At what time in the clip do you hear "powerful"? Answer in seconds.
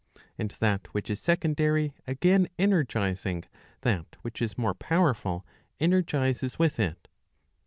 4.73-5.45